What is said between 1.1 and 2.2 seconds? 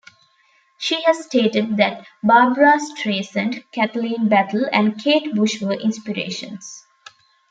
stated that